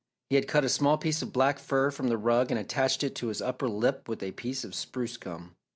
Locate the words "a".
0.65-0.69, 4.23-4.31